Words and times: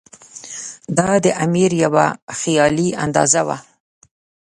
دا 0.97 1.09
د 1.23 1.25
امیر 1.45 1.71
یوه 1.83 2.05
خیالي 2.39 2.89
اندازه 3.03 3.41
وه. 3.47 3.57